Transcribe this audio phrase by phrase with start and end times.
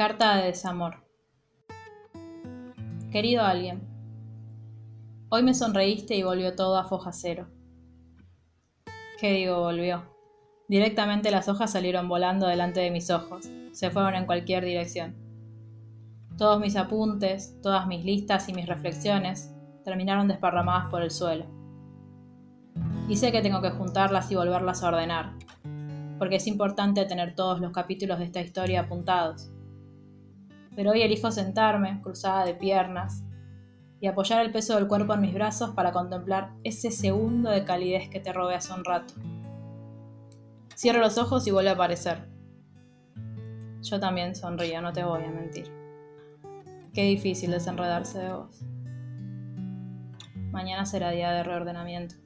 [0.00, 1.04] Carta de desamor.
[3.12, 3.86] Querido alguien,
[5.28, 7.48] hoy me sonreíste y volvió todo a foja cero.
[9.18, 10.04] ¿Qué digo volvió?
[10.68, 15.16] Directamente las hojas salieron volando delante de mis ojos, se fueron en cualquier dirección.
[16.38, 19.54] Todos mis apuntes, todas mis listas y mis reflexiones
[19.84, 21.44] terminaron desparramadas por el suelo.
[23.06, 25.34] Y sé que tengo que juntarlas y volverlas a ordenar,
[26.18, 29.50] porque es importante tener todos los capítulos de esta historia apuntados
[30.74, 33.22] pero hoy elijo sentarme, cruzada de piernas,
[34.00, 38.08] y apoyar el peso del cuerpo en mis brazos para contemplar ese segundo de calidez
[38.08, 39.14] que te robé hace un rato.
[40.74, 42.26] Cierro los ojos y vuelve a aparecer.
[43.82, 45.70] Yo también sonrío, no te voy a mentir.
[46.94, 48.62] Qué difícil desenredarse de vos.
[50.50, 52.16] Mañana será día de reordenamiento.